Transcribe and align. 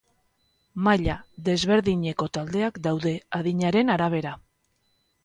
Maila 0.85 1.17
desberdineko 1.49 2.29
taldeak 2.37 2.79
daude, 2.87 3.13
adinaren 3.41 3.93
arabera. 3.97 4.33